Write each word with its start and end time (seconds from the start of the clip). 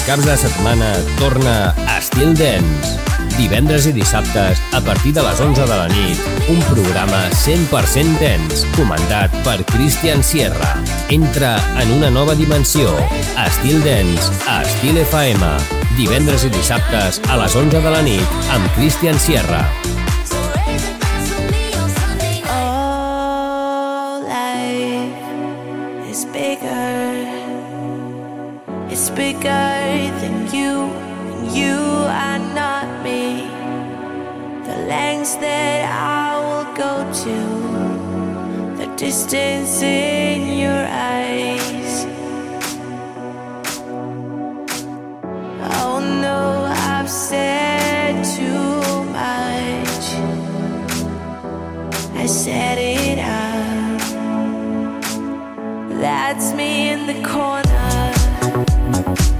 Els 0.00 0.08
caps 0.08 0.24
de 0.24 0.34
setmana 0.40 0.86
torna 1.18 1.74
a 1.84 1.98
Estil 1.98 2.30
Dance. 2.32 2.94
Divendres 3.34 3.84
i 3.84 3.92
dissabtes, 3.92 4.62
a 4.72 4.80
partir 4.80 5.12
de 5.12 5.20
les 5.26 5.42
11 5.44 5.66
de 5.68 5.76
la 5.76 5.90
nit, 5.92 6.22
un 6.48 6.62
programa 6.70 7.18
100% 7.36 8.16
dens, 8.16 8.64
comandat 8.78 9.34
per 9.44 9.58
Christian 9.74 10.24
Sierra. 10.24 10.72
Entra 11.12 11.52
en 11.82 11.92
una 11.98 12.08
nova 12.08 12.32
dimensió. 12.38 12.96
Estil 13.44 13.84
Dance, 13.84 14.32
a 14.48 14.62
Estil 14.64 15.02
FM. 15.04 15.52
Divendres 16.00 16.48
i 16.48 16.54
dissabtes, 16.56 17.20
a 17.28 17.36
les 17.42 17.60
11 17.60 17.84
de 17.84 17.92
la 17.92 18.00
nit, 18.00 18.40
amb 18.56 18.72
Christian 18.78 19.20
Sierra. 19.20 19.66
Bigger 29.16 29.40
than 30.20 30.36
you, 30.54 30.88
and 31.32 31.52
you 31.54 31.76
are 31.76 32.38
not 32.54 32.86
me. 33.04 33.48
The 34.64 34.76
lengths 34.88 35.34
that 35.36 35.84
I 35.90 36.38
will 36.46 36.68
go 36.74 37.04
to, 37.24 37.36
the 38.78 38.86
distance 38.96 39.82
in 39.82 40.58
your 40.58 40.86
eyes. 40.88 42.06
Oh 45.82 45.98
no, 46.00 46.64
I've 46.70 47.10
said 47.10 48.24
too 48.24 49.04
much. 49.12 50.06
I 52.16 52.26
said 52.26 52.78
it 52.78 53.18
out. 53.18 54.00
That's 56.00 56.54
me 56.54 56.88
in 56.88 57.06
the 57.06 57.20
corner. 57.28 57.79
Bye. 59.02 59.39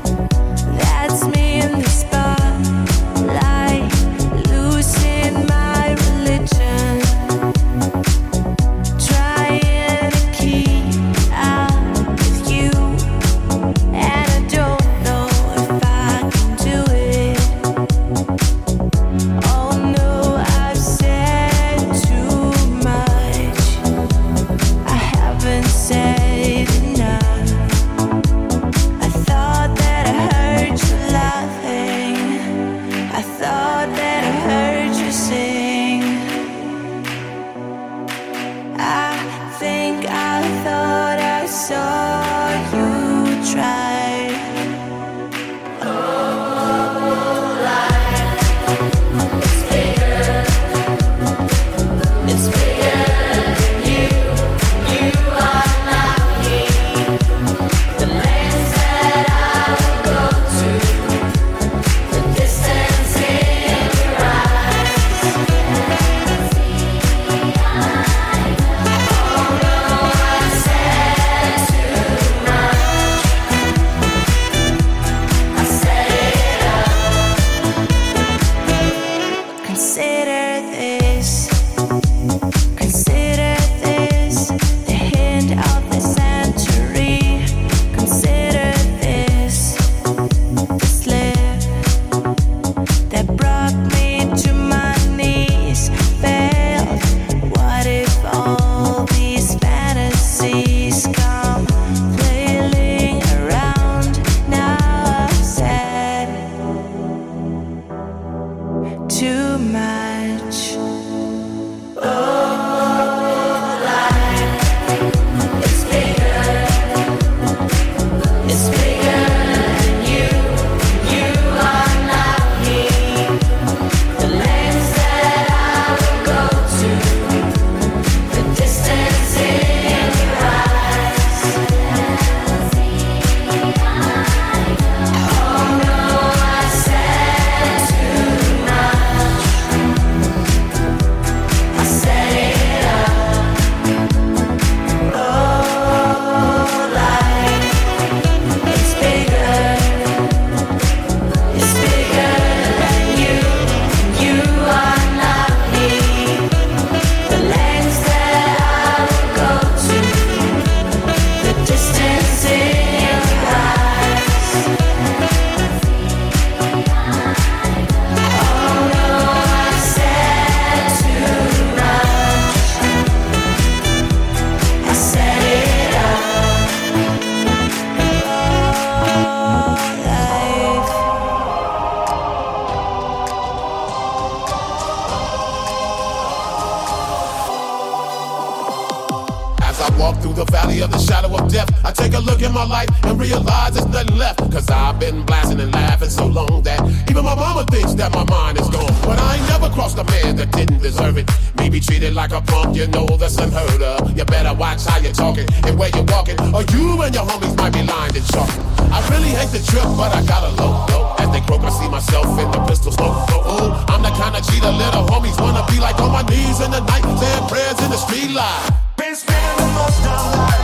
been 195.00 195.25
blasting 195.25 195.58
and 195.58 195.73
laughing 195.73 196.11
so 196.11 196.26
long 196.26 196.62
that 196.62 196.79
even 197.08 197.25
my 197.25 197.35
mama 197.35 197.64
thinks 197.73 197.94
that 197.94 198.12
my 198.12 198.23
mind 198.29 198.61
is 198.61 198.69
gone. 198.69 198.93
But 199.02 199.19
I 199.19 199.37
ain't 199.37 199.49
never 199.49 199.70
crossed 199.70 199.99
a 199.99 200.05
man 200.05 200.37
that 200.37 200.52
didn't 200.52 200.79
deserve 200.79 201.17
it. 201.17 201.29
Maybe 201.56 201.81
treated 201.81 202.14
like 202.14 202.32
a 202.32 202.43
punk, 202.43 202.76
you 202.76 202.87
know 202.88 203.06
that's 203.17 203.38
unheard 203.38 203.82
of. 203.82 204.17
You 204.17 204.25
better 204.26 204.55
watch 204.55 204.85
how 204.85 204.99
you're 204.99 205.17
talking 205.17 205.49
and 205.64 205.79
where 205.79 205.88
you're 205.97 206.05
walking, 206.05 206.38
or 206.55 206.62
you 206.76 207.00
and 207.00 207.14
your 207.14 207.25
homies 207.25 207.56
might 207.56 207.73
be 207.73 207.82
lined 207.82 208.14
and 208.14 208.26
chalking. 208.29 208.62
I 208.93 209.00
really 209.08 209.32
hate 209.32 209.50
the 209.56 209.64
trip, 209.64 209.88
but 209.97 210.12
I 210.12 210.20
gotta 210.26 210.52
low, 210.61 210.85
low. 210.93 211.17
As 211.19 211.32
they 211.32 211.41
croak, 211.41 211.64
I 211.64 211.70
see 211.70 211.88
myself 211.88 212.29
in 212.38 212.50
the 212.53 212.61
pistol 212.69 212.93
smoke. 212.93 213.17
Ooh, 213.32 213.73
I'm 213.88 214.03
the 214.05 214.12
kind 214.20 214.37
of 214.37 214.44
cheater 214.44 214.70
little 214.70 215.08
homies 215.08 215.41
wanna 215.41 215.64
be 215.73 215.81
like 215.81 215.99
on 215.99 216.12
my 216.12 216.23
knees 216.29 216.61
in 216.61 216.70
the 216.70 216.81
night, 216.81 217.05
saying 217.19 217.49
prayers 217.49 217.81
in 217.81 217.91
the 217.91 217.96
street 217.96 218.31
light. 218.37 218.69
Been 218.96 219.17
spending 219.17 219.73
most 219.73 220.05
of 220.05 220.12
my 220.12 220.37
life. 220.37 220.60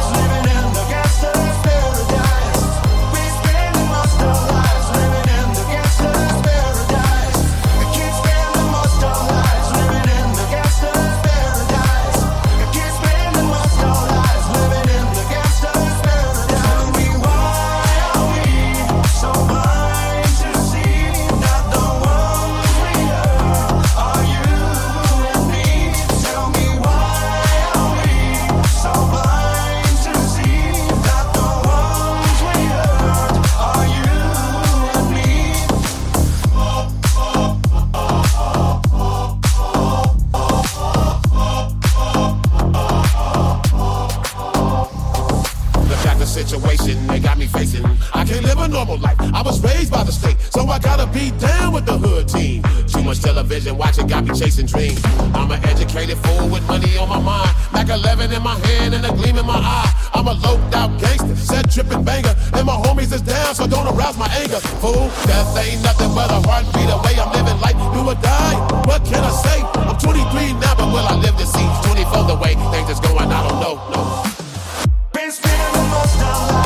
was 49.62 49.74
raised 49.74 49.92
by 49.92 50.02
the 50.02 50.12
state, 50.12 50.36
so 50.50 50.66
I 50.66 50.78
gotta 50.78 51.06
be 51.06 51.30
down 51.38 51.72
with 51.72 51.86
the 51.86 51.96
hood 51.96 52.28
team. 52.28 52.62
Too 52.86 53.02
much 53.02 53.20
television 53.20 53.76
watching 53.76 54.06
got 54.06 54.24
me 54.24 54.34
chasing 54.38 54.66
dreams. 54.66 55.00
I'm 55.34 55.50
an 55.50 55.64
educated 55.64 56.18
fool 56.18 56.48
with 56.48 56.66
money 56.66 56.96
on 56.96 57.08
my 57.08 57.20
mind. 57.20 57.50
Mac 57.72 57.88
11 57.88 58.32
in 58.32 58.42
my 58.42 58.58
hand 58.66 58.94
and 58.94 59.04
a 59.04 59.12
gleam 59.12 59.36
in 59.36 59.46
my 59.46 59.56
eye. 59.56 59.92
I'm 60.14 60.26
a 60.26 60.32
loped 60.32 60.74
out 60.74 61.00
gangster, 61.00 61.36
set 61.36 61.70
tripping 61.70 62.04
banger. 62.04 62.34
And 62.54 62.66
my 62.66 62.74
homies 62.74 63.12
is 63.12 63.22
down, 63.22 63.54
so 63.54 63.66
don't 63.66 63.86
arouse 63.86 64.18
my 64.18 64.28
anger. 64.42 64.60
Fool, 64.82 65.08
death 65.26 65.56
ain't 65.58 65.82
nothing 65.82 66.12
but 66.14 66.30
a 66.30 66.40
heartbeat 66.46 66.90
away. 66.90 67.14
I'm 67.20 67.32
living 67.32 67.60
life, 67.60 67.78
do 67.94 68.00
or 68.08 68.18
die. 68.20 68.56
What 68.86 69.04
can 69.04 69.22
I 69.22 69.30
say? 69.30 69.58
I'm 69.88 69.98
23 69.98 70.52
now, 70.60 70.74
but 70.76 70.88
will 70.92 71.06
I 71.06 71.16
live 71.16 71.36
to 71.36 71.46
see 71.46 71.66
24 71.92 72.24
the 72.24 72.36
way 72.36 72.54
things 72.72 72.90
is 72.90 73.00
going? 73.00 73.30
I 73.30 73.40
don't 73.48 73.60
know. 73.60 73.74
No. 73.92 74.22
Been 75.12 75.30
the 75.30 75.84
most 75.90 76.65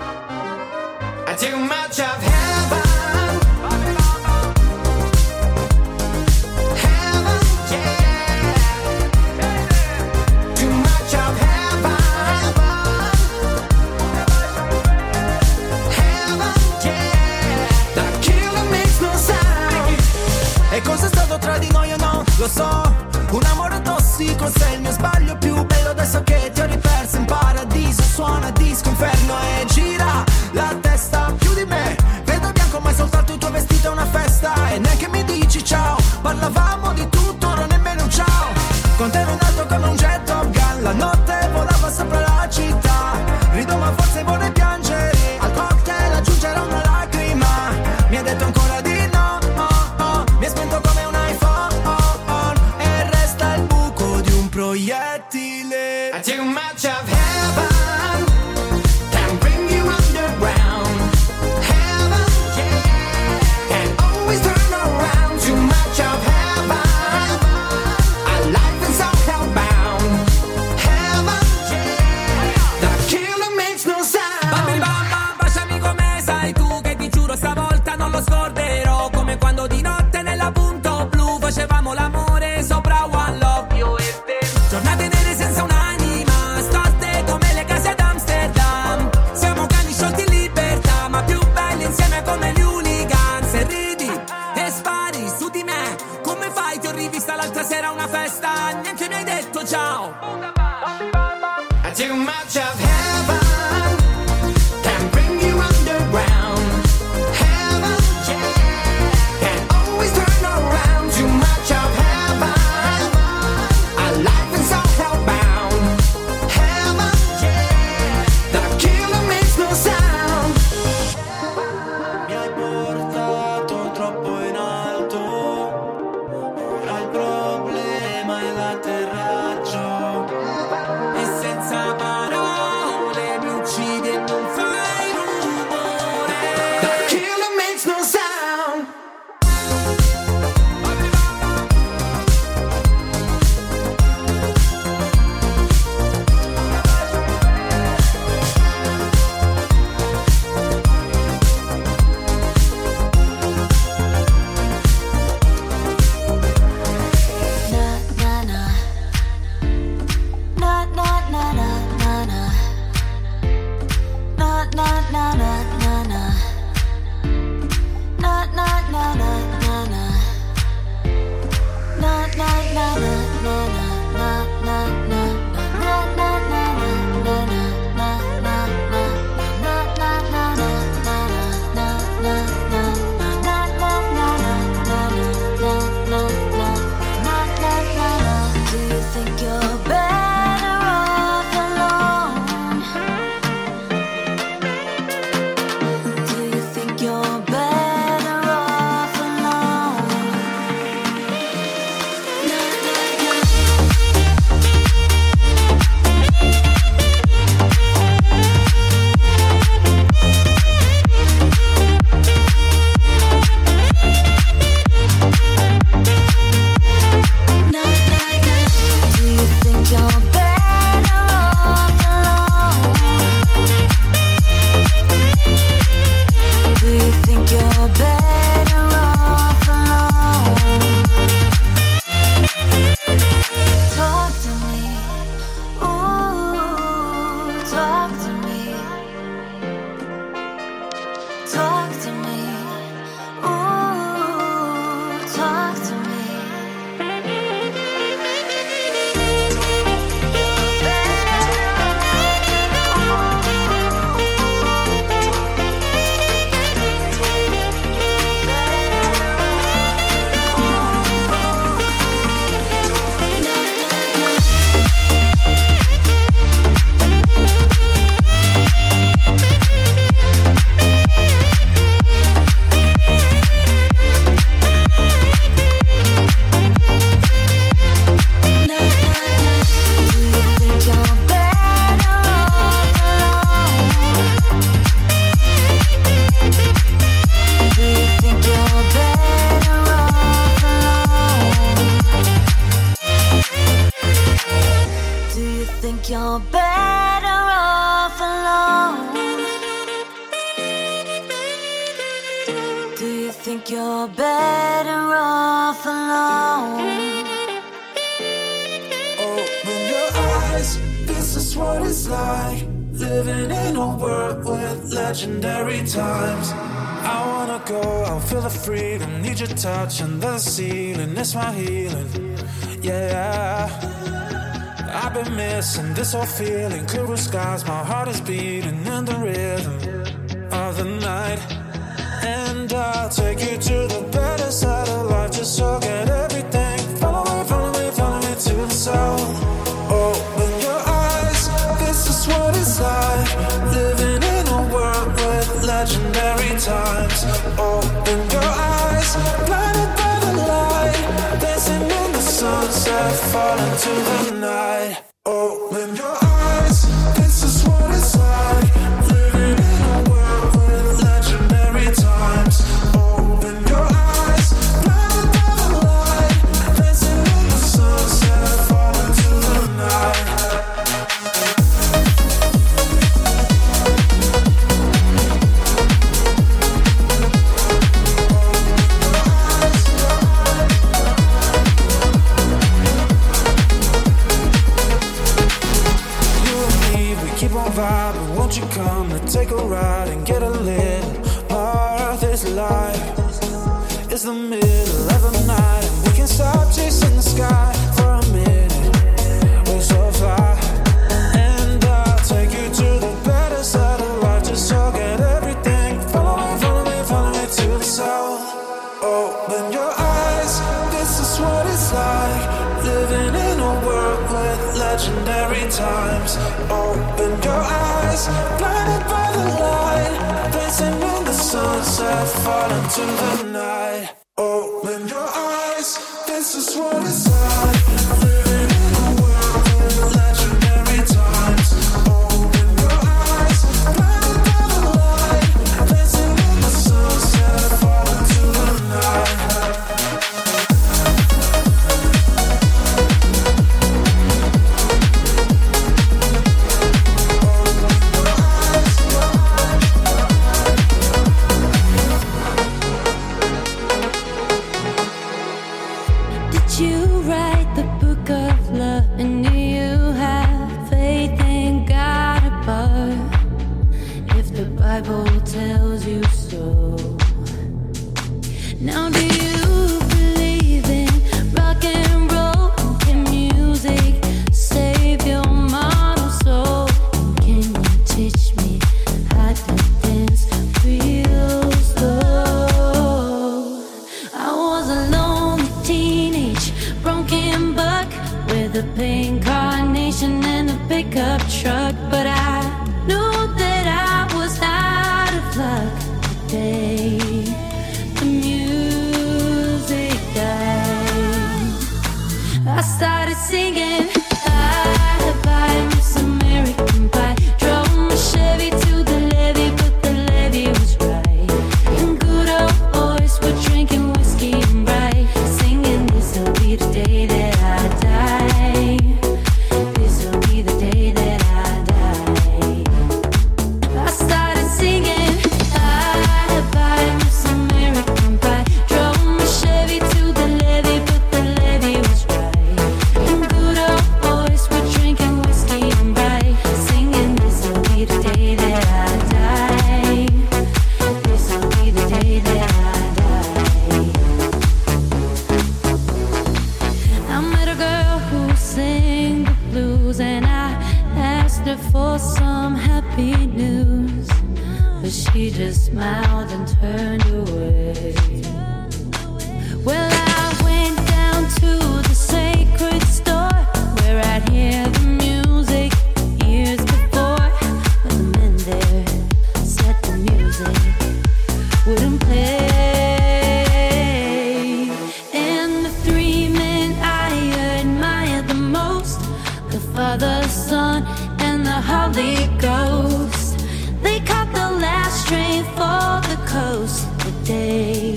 Holy 581.81 582.47
Ghost. 582.57 583.57
They 584.01 584.19
caught 584.19 584.51
the 584.53 584.69
last 584.85 585.27
train 585.27 585.63
for 585.77 586.21
the 586.29 586.37
coast 586.45 587.07
today. 587.19 588.13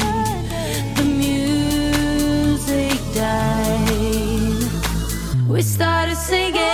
The 0.96 1.04
music 1.04 2.98
died. 3.14 4.68
We 5.48 5.62
started 5.62 6.16
singing. 6.16 6.73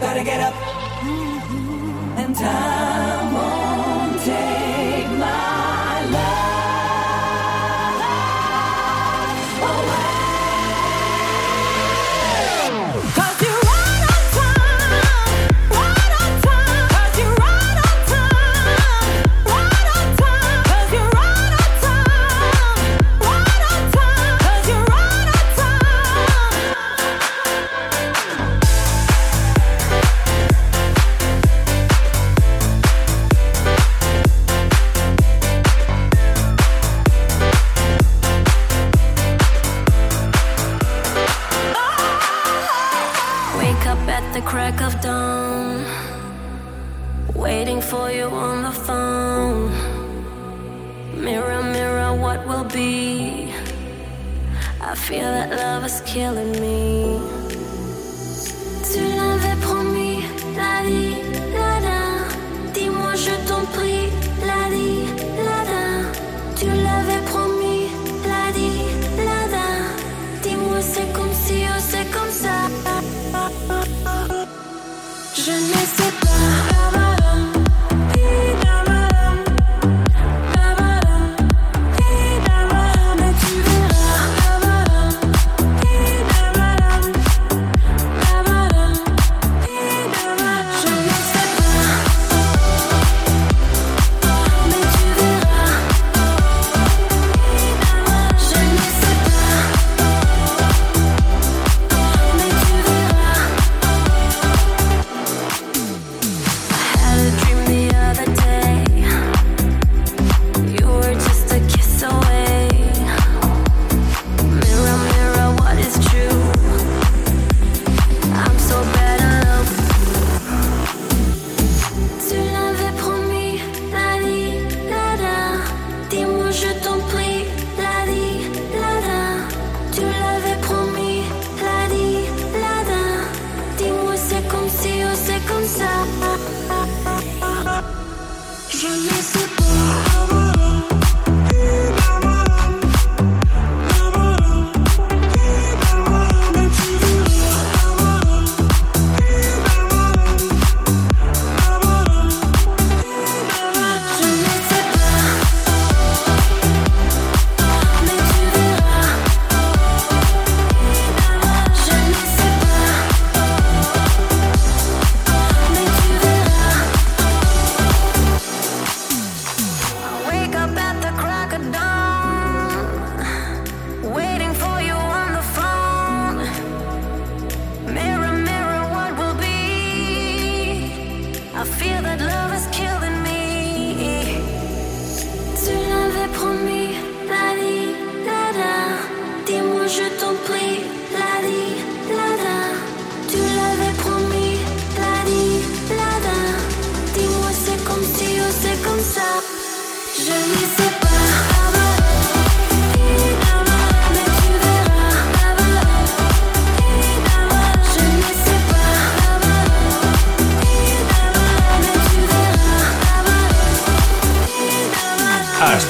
gotta 0.00 0.24
get 0.24 0.39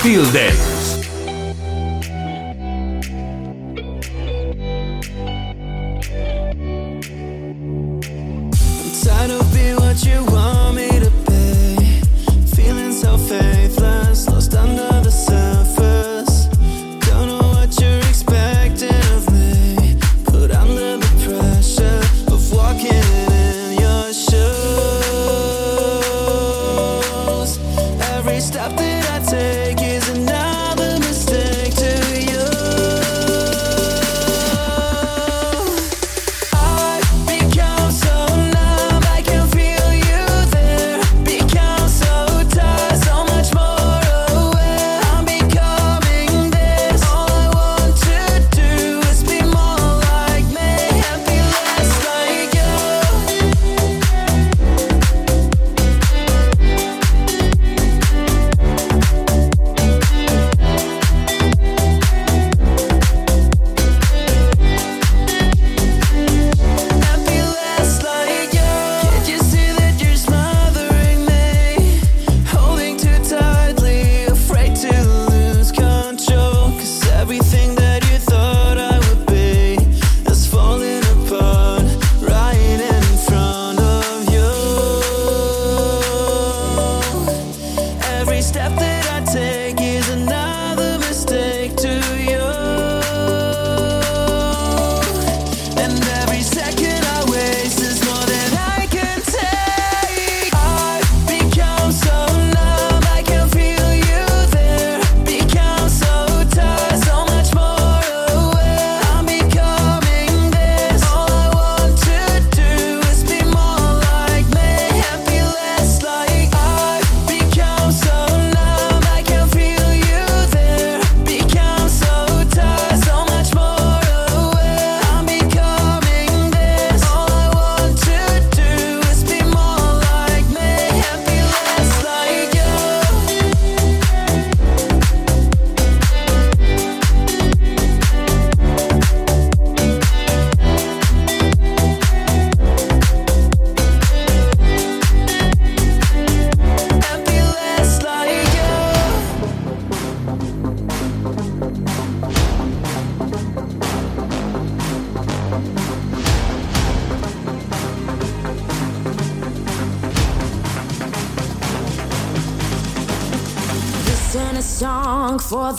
Feel 0.03 0.25
dead. 0.33 0.80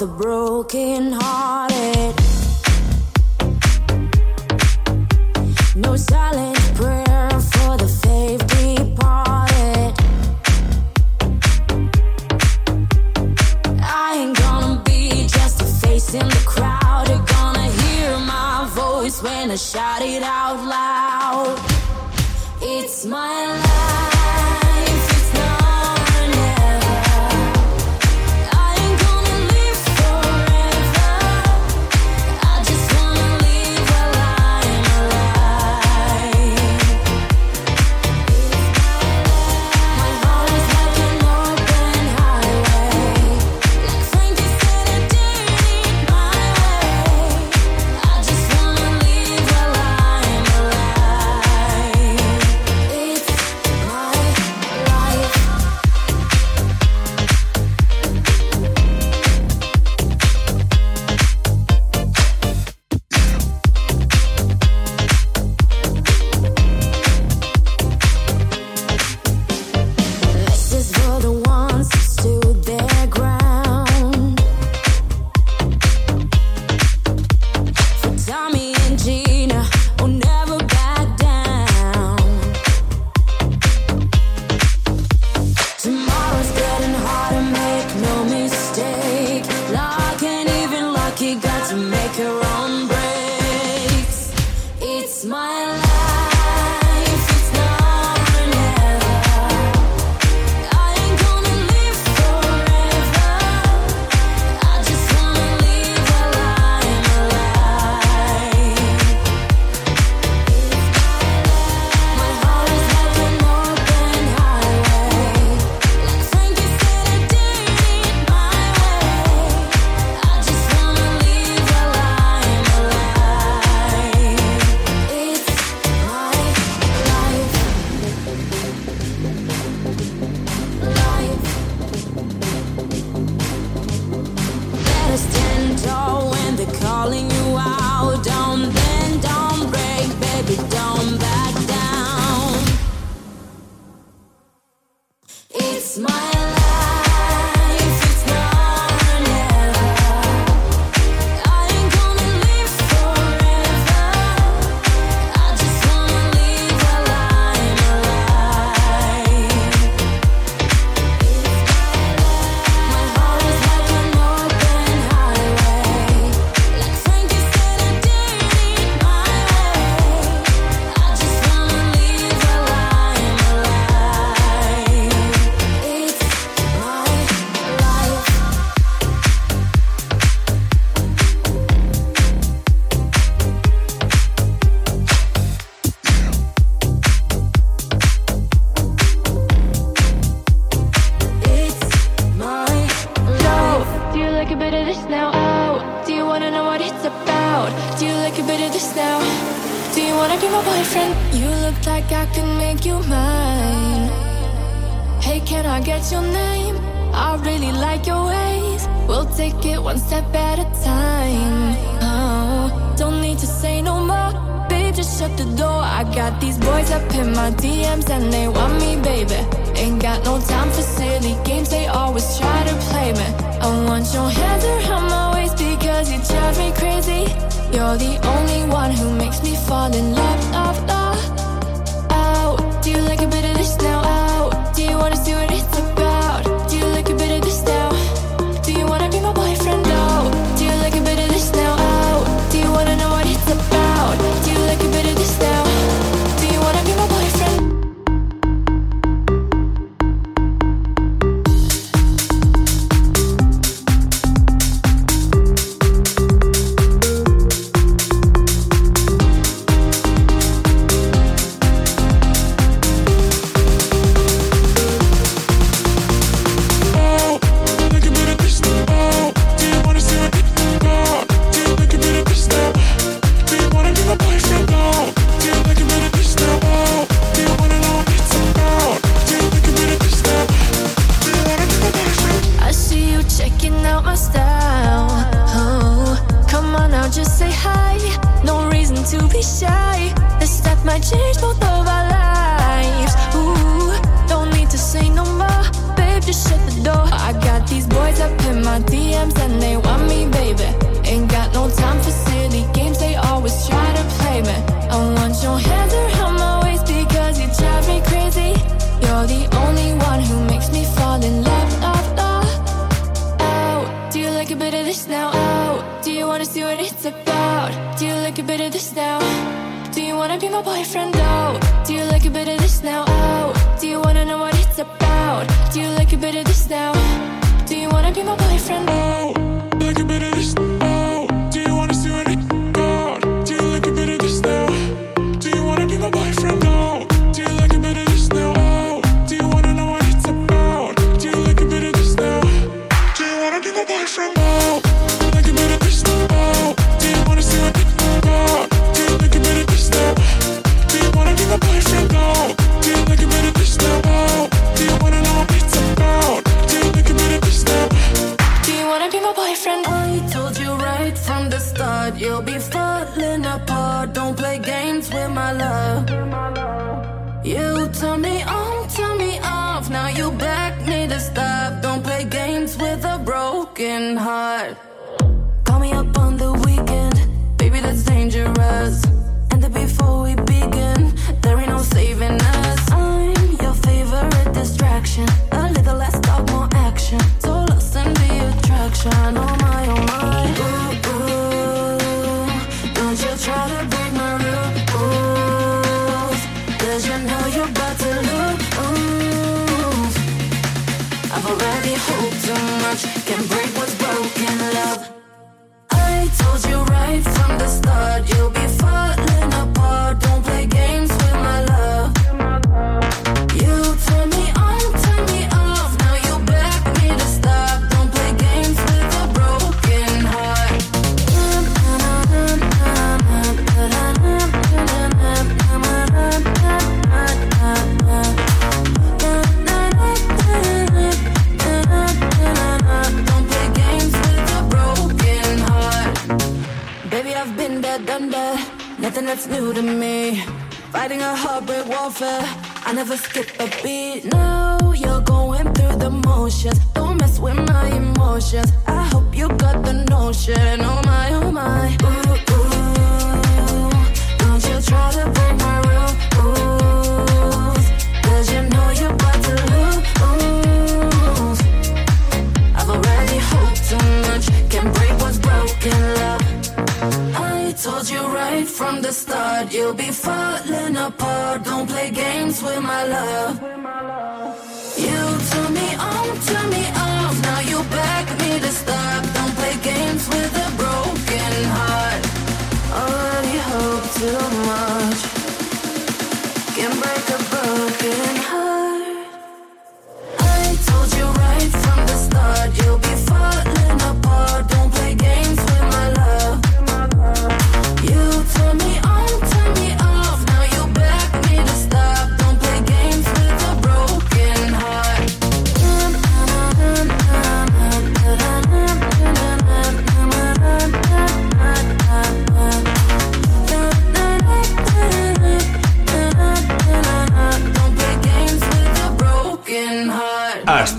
The 0.02 0.08
broken 0.08 1.12
hearted. 1.12 1.21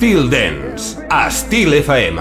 Styl 0.03 0.29
Dance, 0.29 0.97
a 1.13 1.31
Styl 1.31 1.79
FM. 1.79 2.19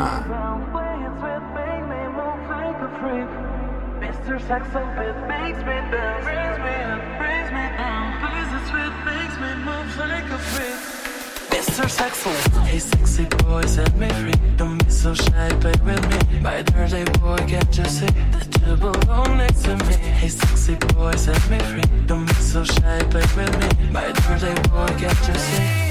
Hey 12.67 12.77
sexy 12.77 13.25
boy, 13.25 13.65
set 13.65 13.95
me 13.97 14.09
free. 14.09 14.31
Don't 14.57 14.77
be 14.77 14.91
so 14.91 15.15
shy, 15.15 15.49
play 15.59 15.73
with 15.83 16.07
me. 16.07 16.39
My 16.39 16.61
dirty 16.61 17.03
boy, 17.19 17.37
can't 17.47 17.75
you 17.75 17.85
see 17.85 18.05
that 18.05 18.61
you 18.67 18.75
belong 18.75 19.37
next 19.37 19.63
to 19.63 19.75
me? 19.75 19.95
Hey 19.95 20.27
sexy 20.29 20.75
boy, 20.93 21.15
set 21.15 21.49
me 21.49 21.57
free. 21.57 22.05
Don't 22.05 22.27
be 22.27 22.33
so 22.33 22.63
shy, 22.63 22.99
play 23.09 23.25
with 23.35 23.57
me. 23.57 23.89
My 23.89 24.11
dirty 24.11 24.53
boy, 24.69 24.85
can't 24.99 25.27
you 25.27 25.33
see? 25.33 25.90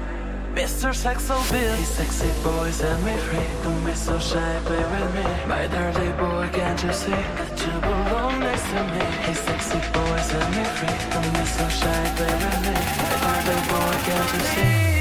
Mr. 0.55 0.93
Saxo 0.93 1.35
Bill. 1.49 1.75
These 1.77 1.87
sexy 1.87 2.29
boys 2.43 2.75
set 2.75 2.99
me 3.03 3.15
free. 3.17 3.47
Don't 3.63 3.85
be 3.85 3.93
so 3.93 4.19
shy, 4.19 4.59
play 4.65 4.83
with 4.83 5.15
me. 5.15 5.23
My 5.47 5.65
dirty 5.67 6.11
boy, 6.19 6.49
can't 6.51 6.83
you 6.83 6.91
see? 6.91 7.11
That 7.11 7.55
you 7.55 7.71
belong 7.79 8.39
next 8.41 8.67
to 8.71 8.83
me. 8.91 8.99
These 9.25 9.39
sexy 9.47 9.79
boys 9.95 10.25
set 10.27 10.47
me 10.51 10.63
free. 10.75 10.97
Don't 11.13 11.31
be 11.33 11.45
so 11.55 11.65
shy, 11.69 12.03
play 12.17 12.35
with 12.43 12.59
me. 12.67 12.75
My 12.99 13.37
dirty 13.47 13.63
boy, 13.71 13.95
can't 14.05 14.31
you 14.35 14.43
see? 14.51 14.91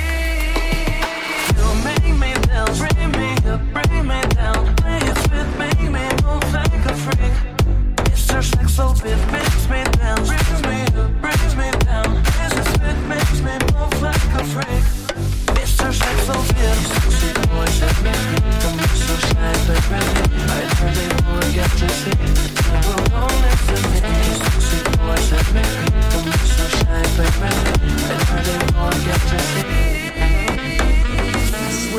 You 1.58 1.66
make 1.82 2.08
me 2.22 2.30
dance, 2.46 2.78
bring 2.78 3.10
me 3.18 3.28
up, 3.50 3.62
bring 3.74 4.06
me 4.06 4.20
down. 4.38 4.62
Play 4.76 5.02
it 5.02 5.18
with 5.30 5.50
make 5.58 5.82
me 5.82 6.06
move 6.24 6.46
like 6.54 6.84
a 6.86 6.94
freak. 6.94 7.34
Mr. 8.06 8.38
Saxobeat 8.50 9.20
makes 9.32 9.64
me 9.68 9.82
dance 9.98 10.28
Brings 10.30 10.62
me 10.62 10.78
up, 11.00 11.10
brings 11.20 11.54
me 11.56 11.68
down. 11.84 12.22
This 12.38 12.54
is 12.62 12.70
it, 12.88 12.98
makes 13.10 13.38
me 13.42 13.54
move 13.74 13.96
like 14.00 14.40
a 14.40 14.44
freak 14.44 14.99
przeszedł 15.80 16.20
są 16.26 16.32
I 17.62 17.72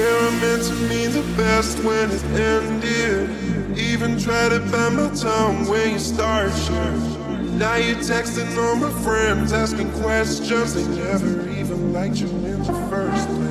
heard 0.04 0.34
meant 0.42 0.64
to 0.64 0.74
see 0.74 1.08
the 1.08 1.22
best 1.38 1.80
when 1.84 2.12
it 2.12 2.24
ended 2.40 3.30
Even 3.78 4.20
tried 4.20 4.50
to 4.50 4.60
bite 4.60 4.94
my 4.94 5.10
tongue 5.16 5.68
when 5.68 5.92
you 5.94 6.00
start. 6.00 6.52
Now 7.58 7.76
you're 7.76 7.96
texting 7.98 8.58
all 8.58 8.76
my 8.76 8.90
friends, 9.04 9.54
asking 9.54 9.92
questions. 10.02 10.74
They 10.74 10.86
never 11.04 11.48
even 11.50 11.94
liked 11.94 12.18
you 12.18 12.28
in 12.28 12.64
the 12.64 12.74
first 12.90 13.28
place. 13.28 13.51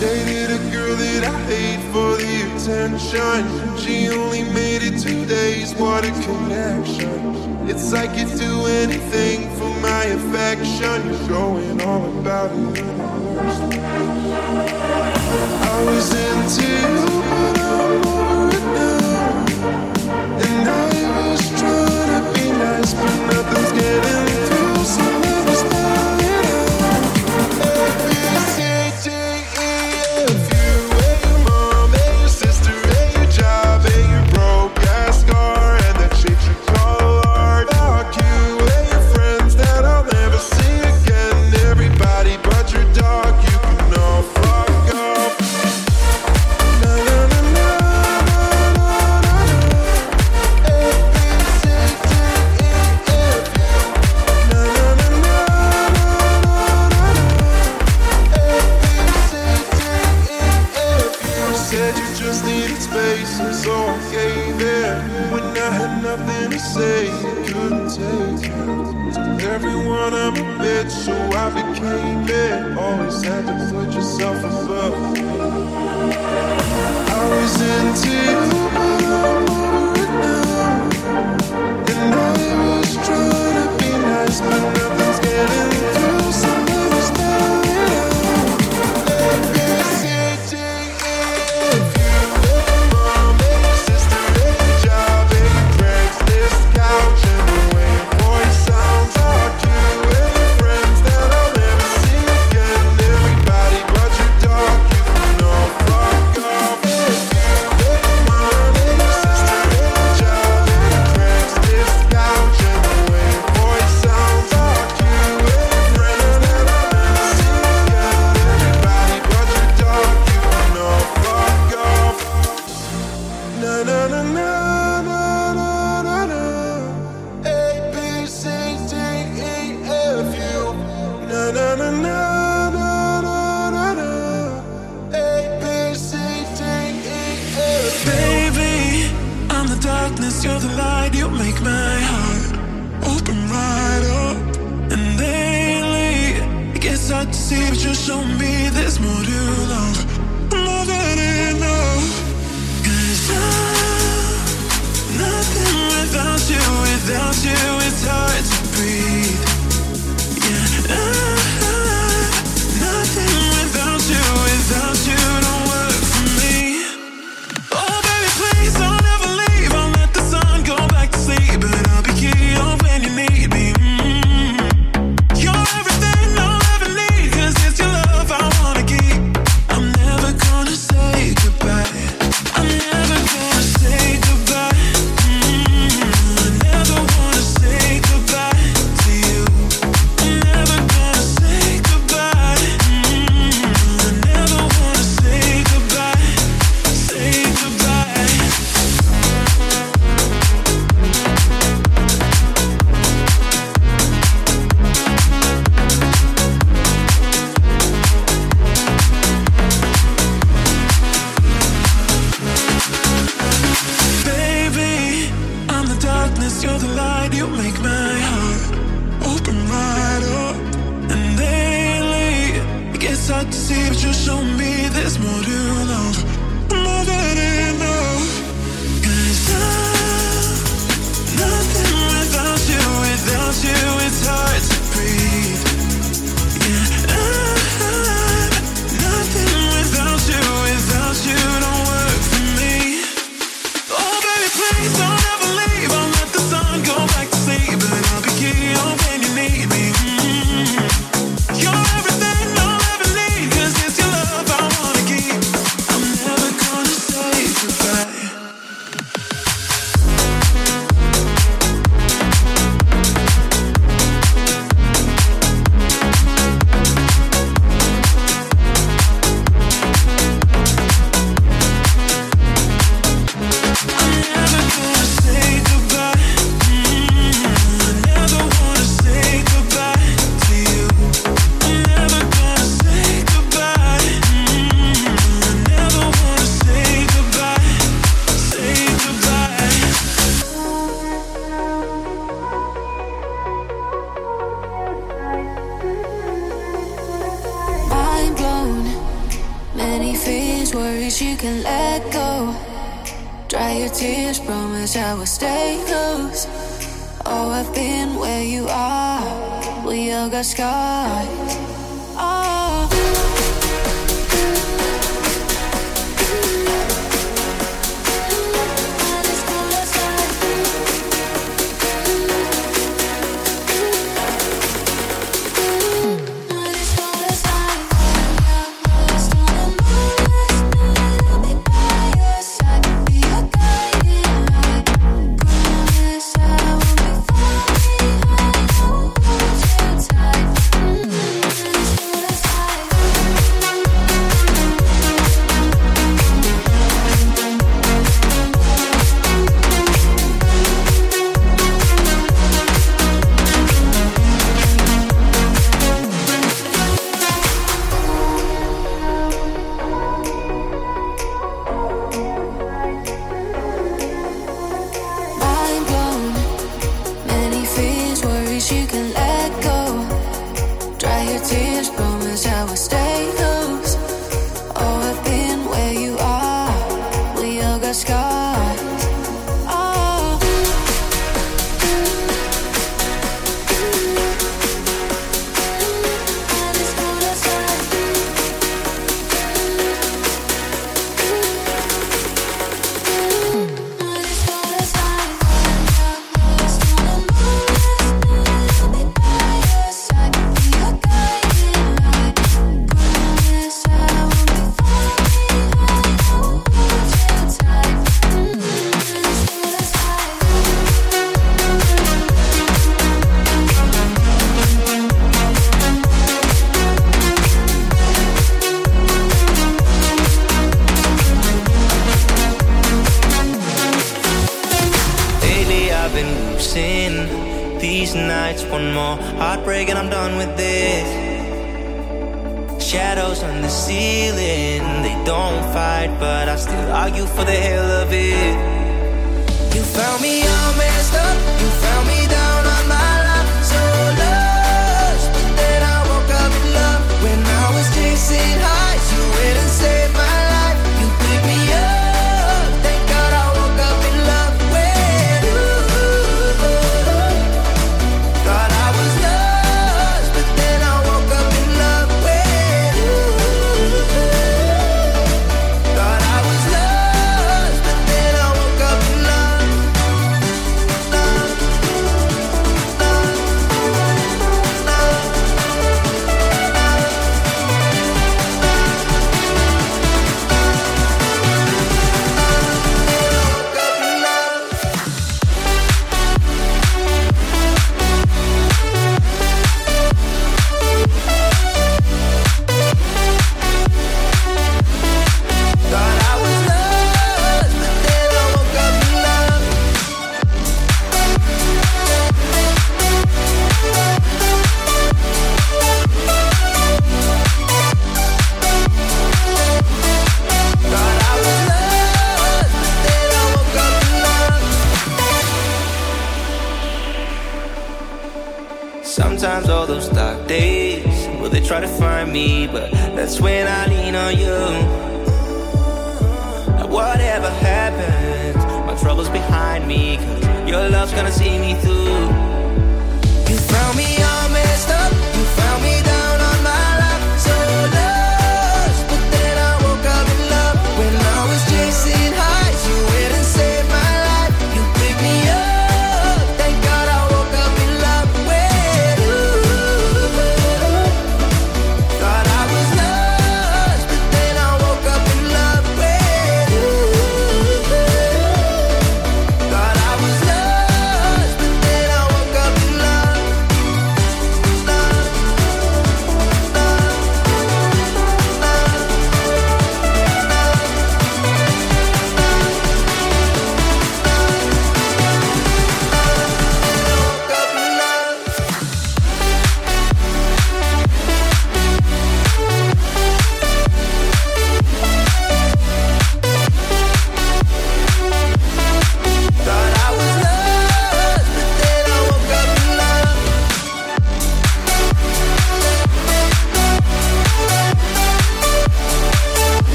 Dated 0.00 0.50
a 0.50 0.58
girl 0.70 0.94
that 0.96 1.24
I 1.24 1.26
hate 1.50 1.82
for 1.92 2.16
the 2.16 2.34
attention. 2.52 3.76
She 3.78 4.08
only 4.08 4.42
made 4.42 4.82
it 4.82 5.00
two 5.00 5.24
days, 5.26 5.74
what 5.74 6.04
a 6.04 6.10
connection. 6.22 7.68
It's 7.68 7.92
like 7.92 8.16
you 8.16 8.26
do 8.36 8.66
anything 8.66 9.50
for 9.56 9.70
my 9.80 10.04
affection. 10.04 11.08
You're 11.08 11.28
going 11.28 11.80
all 11.82 12.18
about 12.18 12.50
it. 12.52 12.84
I 15.48 15.84
was 15.84 16.10
into 16.14 16.64
you, 16.64 17.22
but 17.30 17.58
I'm 17.60 18.15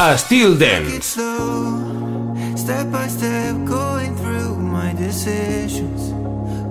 a 0.00 0.16
Styl 0.16 0.56
Dance. 0.56 1.06
Slow, 1.06 2.54
step 2.54 2.92
by 2.92 3.08
step, 3.08 3.56
going 3.64 4.14
through 4.16 4.56
my 4.56 4.92
decisions. 4.92 6.12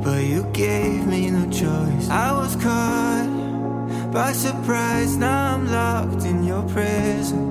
But 0.02 0.24
you 0.24 0.44
gave 0.54 1.06
me 1.06 1.30
no 1.30 1.44
choice. 1.50 2.10
I 2.10 2.32
was 2.32 2.56
caught 2.56 4.12
by 4.14 4.32
surprise. 4.32 5.18
Now 5.18 5.56
I'm 5.56 5.70
locked 5.70 6.24
in 6.24 6.46
your 6.46 6.64
prison. 6.70 7.44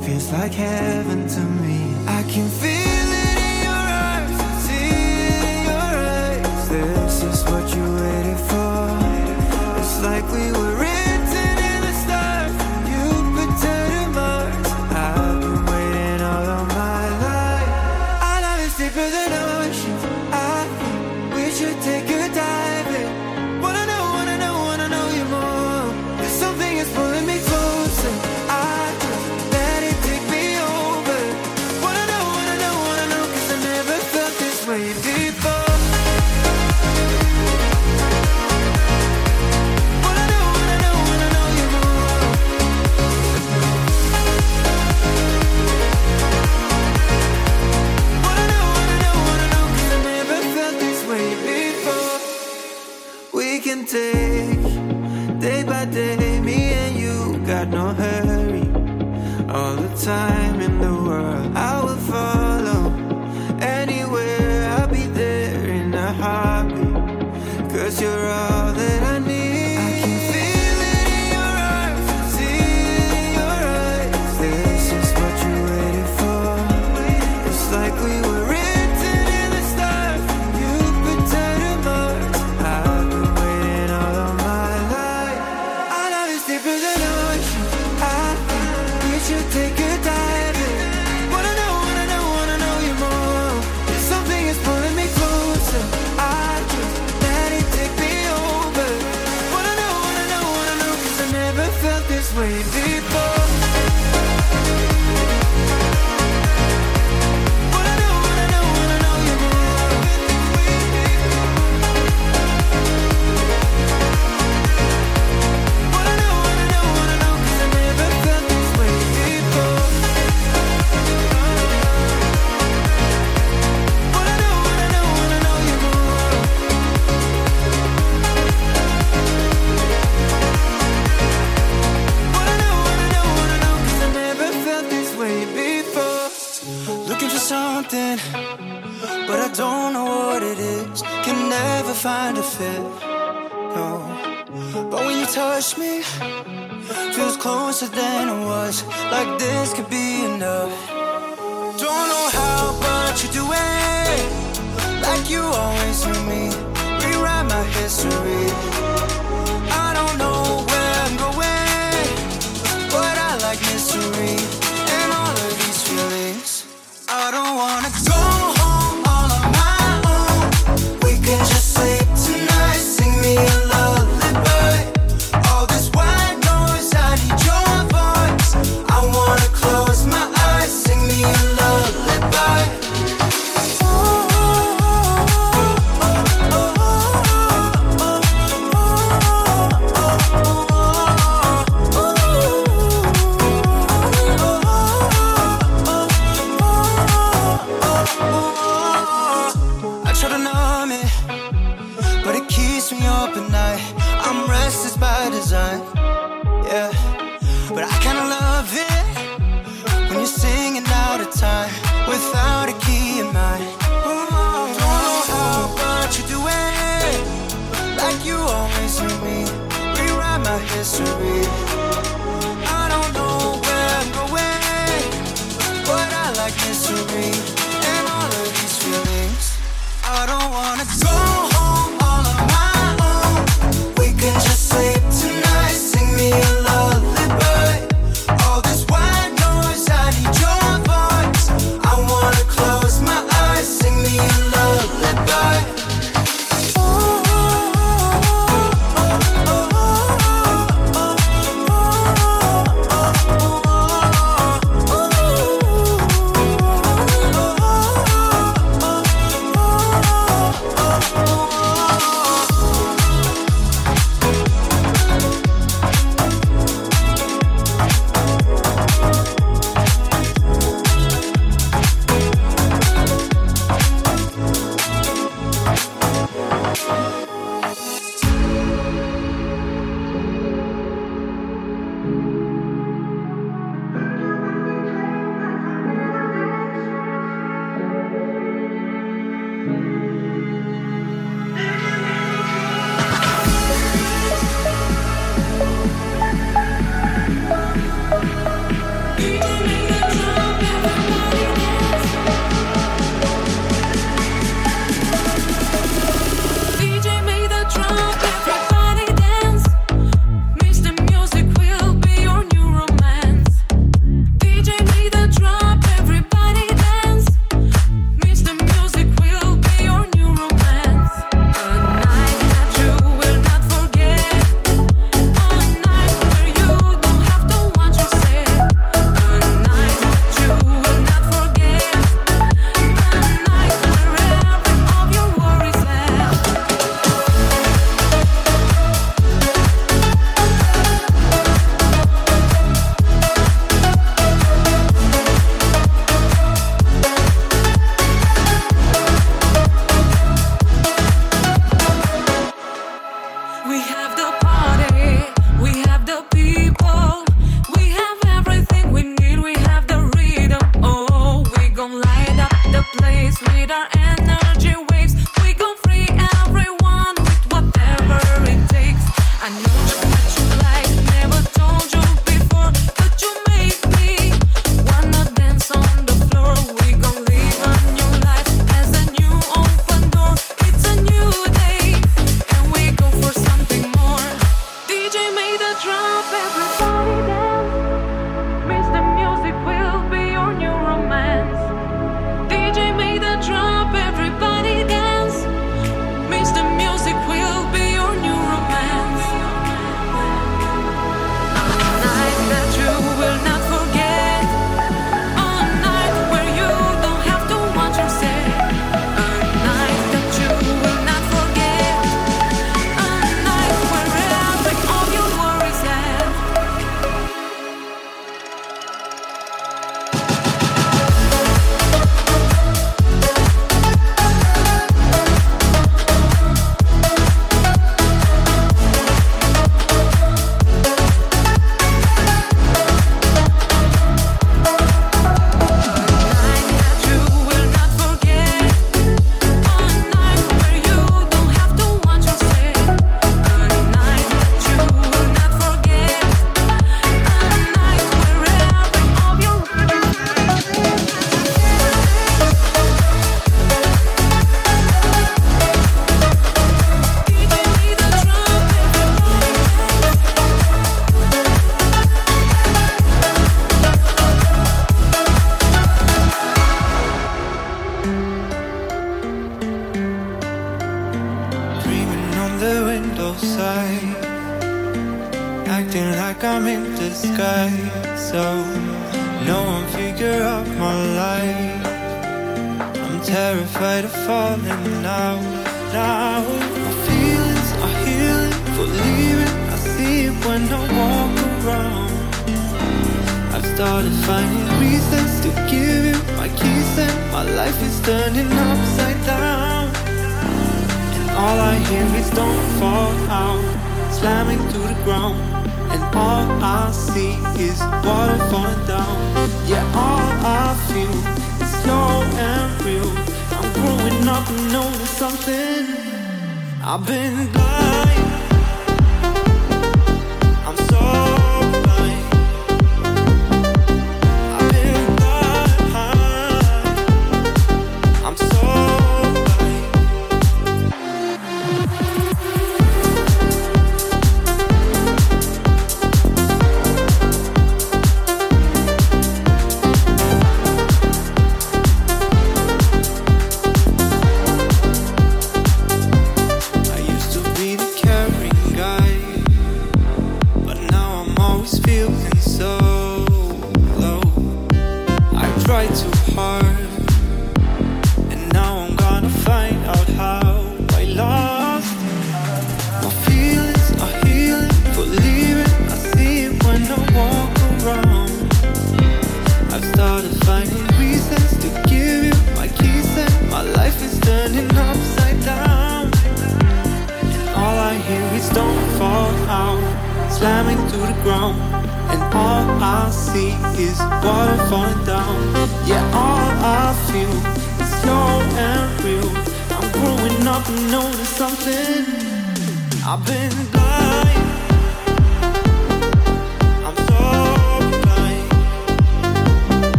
Feels 0.00 0.32
like 0.32 0.52
heaven 0.52 1.28
to 1.28 1.40
me. 1.40 1.80
I 2.06 2.22
can 2.22 2.48
feel 2.48 3.08
it 3.24 3.38
in 3.50 3.56
your 3.68 3.84
eyes, 4.08 4.62
see 4.64 4.88
it 5.28 5.44
in 5.52 5.64
your 5.68 5.90
eyes. 6.16 6.68
This 6.70 7.22
is 7.22 7.44
what 7.44 7.76
you 7.76 7.84
waited 8.00 8.40
for. 8.48 9.78
It's 9.80 10.02
like 10.02 10.24
we 10.32 10.52
were. 10.52 10.73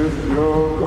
To 0.00 0.10
San 0.10 0.79